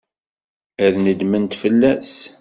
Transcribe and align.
Ad 0.85 0.95
nedment 1.03 1.53
fell-as. 1.61 2.13